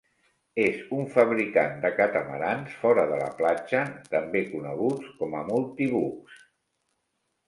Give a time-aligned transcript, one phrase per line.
[0.61, 3.81] És un fabricant de catamarans fora de la platja,
[4.15, 6.41] també coneguts com a multibucs